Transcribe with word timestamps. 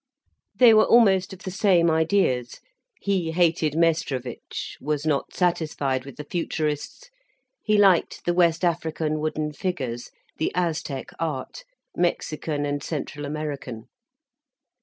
They 0.55 0.73
were 0.73 0.87
almost 0.87 1.31
of 1.31 1.43
the 1.43 1.51
same 1.51 1.91
ideas. 1.91 2.59
He 2.99 3.33
hated 3.33 3.75
Mestrovic, 3.75 4.75
was 4.81 5.05
not 5.05 5.31
satisfied 5.35 6.05
with 6.05 6.15
the 6.15 6.23
Futurists, 6.23 7.11
he 7.63 7.77
liked 7.77 8.25
the 8.25 8.33
West 8.33 8.65
African 8.65 9.19
wooden 9.19 9.51
figures, 9.53 10.09
the 10.39 10.51
Aztec 10.55 11.11
art, 11.19 11.63
Mexican 11.95 12.65
and 12.65 12.81
Central 12.81 13.25
American. 13.27 13.89